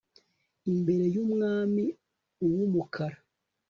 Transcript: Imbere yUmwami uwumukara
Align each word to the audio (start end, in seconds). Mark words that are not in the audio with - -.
Imbere 0.71 1.05
yUmwami 1.15 1.83
uwumukara 2.45 3.17